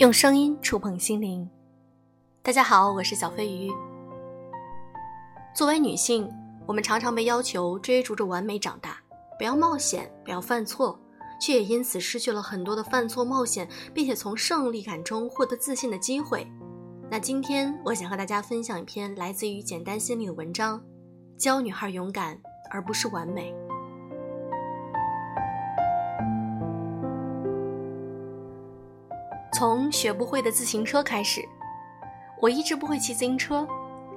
[0.00, 1.48] 用声音触碰心灵。
[2.42, 3.70] 大家好，我是小飞鱼。
[5.54, 6.28] 作为女性，
[6.66, 8.98] 我们常常被要求追逐着完美长大，
[9.38, 10.98] 不要冒险，不要犯错，
[11.40, 16.44] 却也因此失去了很多的犯错、冒险，并且从胜利感中获得自信的机会。
[17.08, 20.82] 那今天，我想和大家分享一篇来自于简单心理的文章，
[21.38, 22.36] 教女孩勇敢，
[22.68, 23.54] 而不是完美。
[29.54, 31.40] 从学不会的自行车开始，
[32.42, 33.64] 我一直不会骑自行车。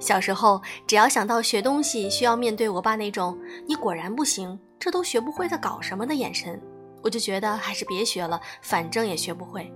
[0.00, 6.60] 小时候，只要想到学东西需要面对我爸那种“你果然不行，这都学不会，在搞什么”的眼神，
[7.04, 9.72] 我就觉得还是别学了，反正也学不会。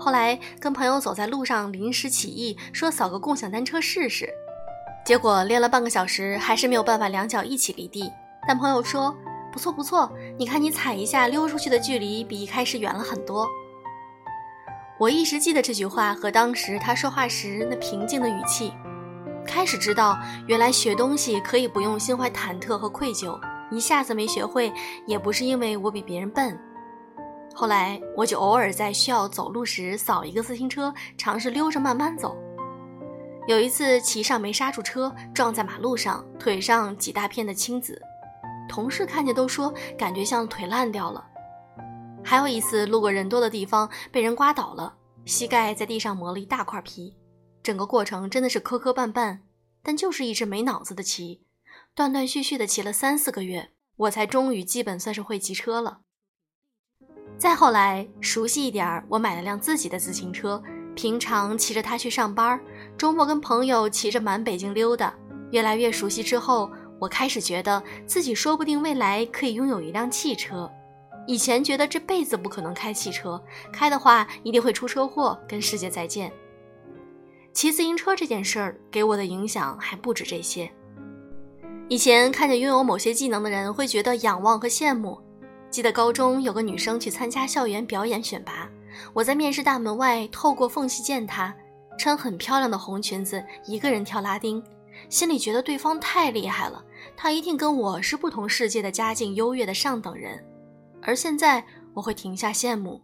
[0.00, 4.26] 后来跟朋友走在路上，临时起意说扫个共享单车试试，
[5.04, 8.10] 结果练了半个小时，还是没有办法两脚一起离地。
[8.48, 9.14] 但朋友说
[9.52, 13.46] ：“不错不错，你看你踩一下溜出去的距离比一开始远了很多。”
[15.02, 18.72] 我一直记得这句话和当时他说话时那平静的语气，
[19.44, 23.36] 开始知道原来学东西可以不用心怀忐忑和愧疚，
[23.68, 24.72] 一下子没学会
[25.04, 26.56] 也不是因为我比别人笨。
[27.52, 32.36] 后来我就偶尔在需要走路时扫一个自行车，尝试溜着慢慢走。
[33.48, 38.00] 有一次骑上没刹住车，撞在马路上，腿上几大片的青紫，
[38.68, 41.24] 同事看见都说感觉像腿烂掉了。
[42.24, 47.16] 还有一次，路过人多的地方，被人刮倒了，膝盖在地上磨了一大块皮，
[47.62, 49.40] 整个过程真的是磕磕绊绊，
[49.82, 51.42] 但就是一直没脑子的骑，
[51.94, 56.00] 断断续续的骑了三四个月，我才终于基本算是会骑车了。
[57.36, 60.62] 再后来，熟悉一点儿，我买了辆自己的自行车，
[60.94, 62.60] 平常骑着它去上班，
[62.96, 65.12] 周末跟朋友骑着满北京溜达。
[65.50, 66.70] 越来越熟悉之后，
[67.00, 70.70] 我开始觉得自己说不定未来可以拥有一辆汽车。
[71.26, 73.42] 以前觉得这辈子不可能开汽车，
[73.72, 76.32] 开的话一定会出车祸，跟世界再见。
[77.52, 80.70] 骑自行车这件事儿给我的影响还不止这些。
[81.88, 85.20] 以前看见拥有某些技能的人，会觉得仰望和羡慕。
[85.70, 88.68] 记得高中有个女生去参加校园表演选拔，
[89.12, 91.54] 我在面试大门外透过缝隙见她，
[91.98, 94.62] 穿很漂亮的红裙子，一个人跳拉丁，
[95.08, 96.82] 心里觉得对方太厉害了，
[97.16, 100.42] 她一定跟我是不同世界的家境优越的上等人。
[101.02, 101.64] 而现在，
[101.94, 103.02] 我会停下羡慕，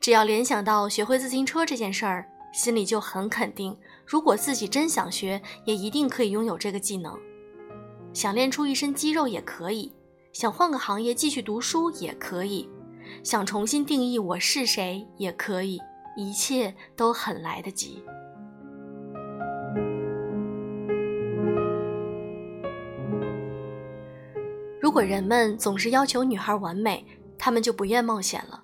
[0.00, 3.76] 只要联想到学会自行车这件事儿，心里就很肯定。
[4.06, 7.14] 如果自己真想学，也一定可以拥有这个技能。
[8.14, 9.92] 想练出一身肌肉也可以，
[10.32, 12.68] 想换个行业继续读书也可以，
[13.22, 15.78] 想重新定义我是谁也可以，
[16.16, 18.02] 一切都很来得及。
[24.80, 27.04] 如果人们总是要求女孩完美，
[27.38, 28.62] 他们就不愿冒险了。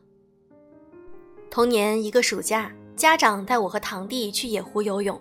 [1.51, 5.21] 童年一个暑假，家长带我和堂弟去野湖游泳。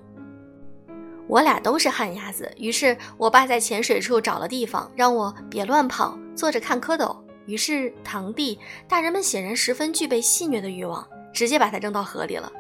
[1.28, 7.16] 我俩都是旱鸭子，于是我爸在浅水处找了地方，让我别乱跑，坐着看蝌蚪。
[7.46, 12.52] 于是堂弟，大人们显然十分具备戏谑的欲望，直接把他扔到河里了。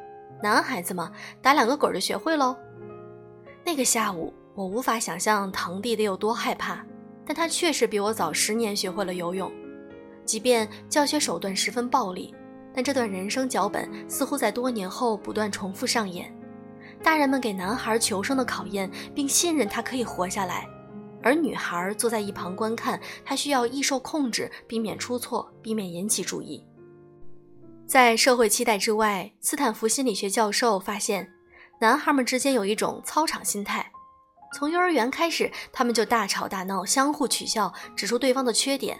[0.42, 1.12] 男孩子嘛，
[1.42, 2.56] 打两个滚就学会喽。
[3.66, 6.86] 那个下午，我无法想象堂弟得有多害怕，
[7.26, 9.52] 但他确实比我早十年学会了游泳。
[10.25, 12.34] 即便教学手段十分暴力，
[12.73, 16.34] 但这段人生脚本似乎在多年后不断重复上演。
[17.01, 20.67] 大人们给男孩求生的考验，并信任他可以活下来，
[21.22, 26.66] 而女孩坐在一旁观看，她需要易受控制，避免出错，避免引起注意。
[27.85, 31.29] 在社会期待之外，斯坦福心理学教授发现，
[31.81, 33.91] 男孩们之间有一种操场心态，
[34.53, 38.97] 从幼儿园开始，他们就大吵大闹，相互取笑，指出对方的缺点。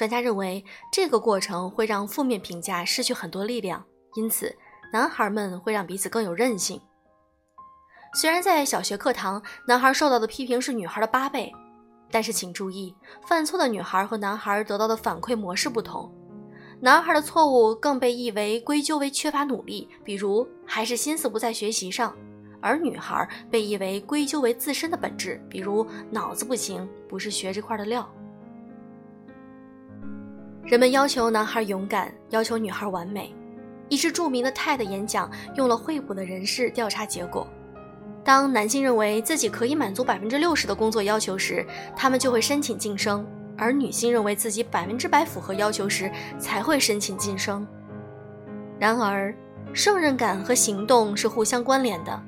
[0.00, 3.84] 专家认为，这个过程会让负面评价失去很多力量，
[4.14, 4.56] 因此，
[4.90, 6.80] 男孩们会让彼此更有韧性。
[8.14, 11.52] 虽然在小学课堂，男孩受到的批评是女孩的八倍，
[12.10, 12.96] 但是请注意，
[13.26, 16.10] 犯错的女孩和男孩得到的反馈模式不同。
[16.80, 22.10] 男孩的错误更被译为归咎为缺乏努力，比如还是心思不在学习上；
[22.62, 28.10] 而女孩被译为归咎为自身的本质，比如脑子不行，不是学这块的料。
[30.70, 33.34] 人们要求男孩勇敢，要求女孩完美。
[33.88, 37.44] 一支著名的 TED 演讲用了惠普的人事调查结果：
[38.22, 43.24] 当男性认为自己可以满足百分之六十的工作要求时，他们就会申请晋升；
[43.58, 46.08] 而女性认为自己百分之百符合要求时，
[46.38, 47.66] 才会申请晋升。
[48.78, 49.34] 然而，
[49.72, 52.22] 胜任感和行动是互相关联的。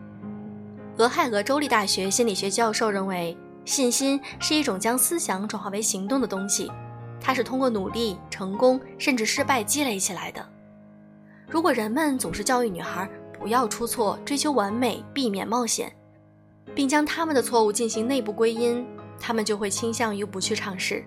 [0.96, 6.68] 俄亥俄州立大学心理学教授认为，信心是一种将思想转化为行动的东西。
[7.22, 10.44] 它是通过努力、成功甚至失败积累起来的。
[11.48, 13.08] 如果人们总是教育女孩
[13.38, 15.94] 不要出错，追求完美，避免冒险，
[16.74, 18.84] 并将他们的错误进行内部归因，
[19.20, 21.04] 他们就会倾向于不去尝试，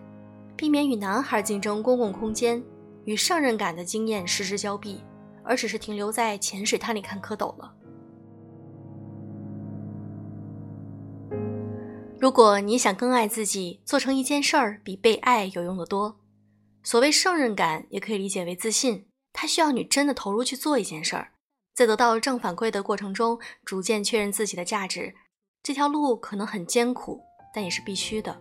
[0.56, 2.64] 避免与男孩竞争公共空间，
[3.04, 5.04] 与胜任感的经验失之交臂，
[5.44, 7.74] 而只是停留在浅水滩里看蝌蚪了。
[12.18, 16.18] 如果你想更爱自己，做成一件事儿比被爱有用的多。
[16.82, 19.06] 所谓胜任感，也可以理解为自信。
[19.34, 21.34] 它需要你真的投入去做一件事儿，
[21.74, 25.14] 在得到正反馈的过程中，逐渐确认自己的价值。
[25.62, 27.22] 这条路可能很艰苦，
[27.54, 28.40] 但也是必须的。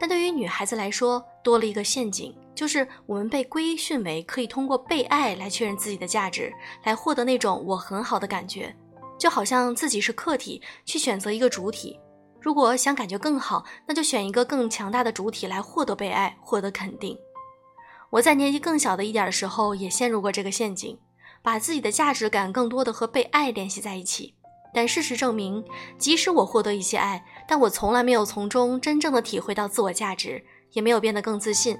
[0.00, 8.74] 但对于女孩子来说，多了一个陷阱，就是我们被规训为可以通过被爱来确认自己的价值，来获得那种我很好的感觉，
[9.16, 12.00] 就好像自己是客体，去选择一个主体。
[12.44, 17.18] 如果想感觉更好，那就选一个更强大的主体来获得被爱，获得肯定。
[18.10, 20.98] 我在年纪更小的一点的时候，也陷入过这个陷阱，
[21.40, 24.34] 把自己的价值感更多的和被爱联系在一起。
[24.74, 25.64] 但事实证明，
[25.96, 31.78] 即使我获得一些爱，但我从来没有从中真正的体会到自我价值，也没有变得更自信。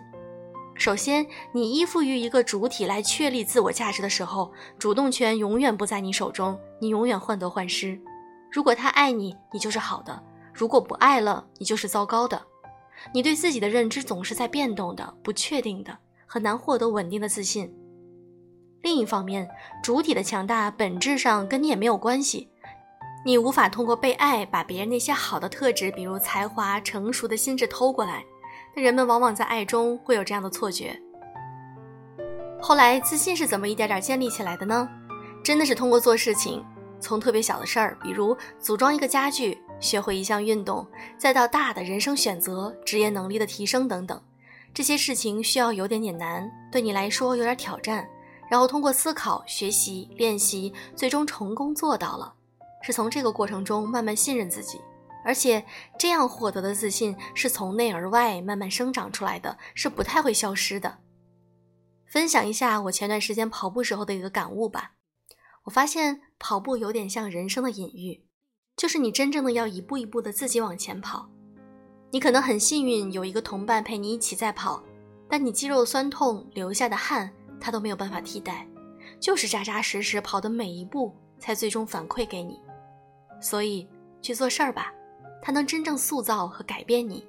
[0.75, 8.01] 首先，你依附于一个主体来确立自我价值的时候，主动权永远不在你手中，你永远患得患失。
[8.51, 10.23] 如果他爱你，你就是好的。
[10.55, 12.41] 如果不爱了，你就是糟糕的。
[13.13, 17.75] 你对自己的认知总是在变动的、不确定的，很难获得稳定的自信。
[18.83, 19.49] 另一方面，
[19.83, 22.49] 主体的强大本质上跟你也没有关系。
[23.27, 28.25] 你无法通过被爱把别人那些好的特质，比如才华、成熟的心智偷过来。
[28.77, 30.95] 但人们往往在爱中会有这样的错觉。
[32.61, 34.89] 后来，自信是怎么一点点建立起来的呢？
[35.43, 36.65] 真的是通过做事情，
[37.01, 39.59] 从特别小的事儿，比如组装一个家具。
[39.81, 40.87] 学会一项运动，
[41.19, 44.23] 再到大的人生选择、职业能力的提升等等，
[44.73, 48.09] 这些事情需要有点点难，对你来说有点挑战。
[48.51, 52.35] 然后通过思考、学习、练习，最终成功做到了。
[52.83, 54.79] 是从这个过程中慢慢信任自己，
[55.25, 55.65] 而且
[55.99, 60.99] 这样获得的自信是从内而外慢慢生长出来的，是不太会消失的。
[62.07, 64.93] 分享一下我前段时间跑步时候的一个感悟吧。
[65.65, 68.24] 我发现跑步有点像人生的隐喻。
[68.85, 71.27] 就是你真正的要一步一步的自己往前跑，
[72.11, 74.83] 你可能很幸运有一个同伴陪你一起在跑，
[75.27, 78.69] 但你肌肉酸痛流下的汗，他都没有办法替代，
[79.19, 82.61] 就是扎扎实实跑的每一步才最终反馈给你。
[83.41, 83.89] 所以
[84.21, 84.93] 去做事儿吧，
[85.41, 87.27] 它能真正塑造和改变你，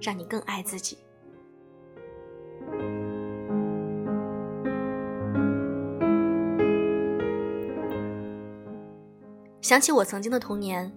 [0.00, 0.96] 让你更爱自己。
[9.64, 10.92] 想起我曾经的童年，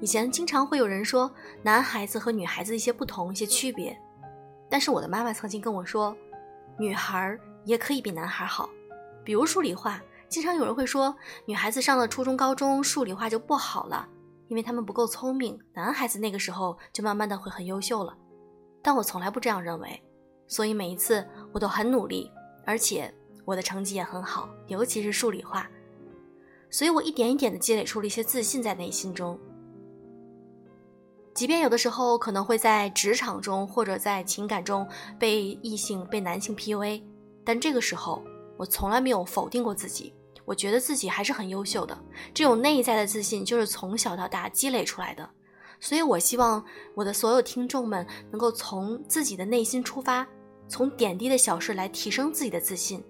[0.00, 1.28] 以前经常会有人说
[1.60, 4.00] 男孩子和女孩子一些不同、一些区别，
[4.70, 6.16] 但是我的妈妈曾经跟我说，
[6.78, 8.70] 女孩也可以比男孩好。
[9.24, 11.12] 比如数理化，经常有人会说
[11.46, 14.08] 女孩子上了初中、高中数理化就不好了，
[14.46, 18.16] 因为他们不够聪明，男孩子那个时候就慢慢的会很优秀了。
[18.84, 20.00] 但我从来不这样认为，
[20.46, 22.30] 所以每一次我都很努力，
[22.64, 23.12] 而且
[23.44, 25.68] 我的成绩也很好，尤其是数理化。
[26.72, 29.38] 所以我一点一点的积累出了一些自信在内心中，
[31.34, 34.88] 即便有的时候可能会在职场中或者在情感中
[35.18, 37.02] 被异性、被男性 PUA，
[37.44, 38.22] 但这个时候
[38.56, 40.14] 我从来没有否定过自己，
[40.46, 41.96] 我觉得自己还是很优秀的。
[42.32, 45.28] 这种内在的自信就是从小到大积累出来的，
[45.78, 50.26] 所以我希望我的所有听众们能够从自己的内心出发，
[50.68, 53.04] 从点滴的小事来提升自己的自信，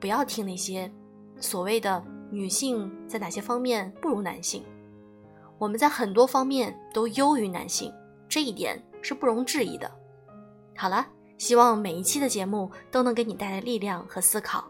[0.00, 0.90] 不要听那些
[1.38, 2.02] 所谓的。
[2.30, 4.62] 女性在哪些方面不如男性？
[5.58, 7.92] 我们在很多方面都优于男性，
[8.28, 9.90] 这一点是不容置疑的。
[10.76, 11.06] 好了，
[11.36, 14.64] 希望每一期的节目都能给你带来力量和思考。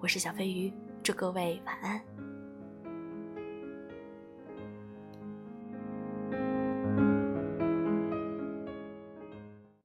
[0.00, 2.00] 我是小飞鱼，祝各位晚安。